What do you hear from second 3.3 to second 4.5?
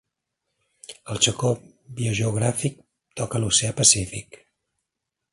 l'oceà Pacífic.